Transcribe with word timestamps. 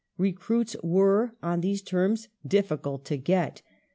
Recruits 0.17 0.75
were, 0.81 1.33
on 1.43 1.61
these 1.61 1.83
terms, 1.83 2.27
difficult 2.47 3.05
to 3.05 3.17
get. 3.17 3.61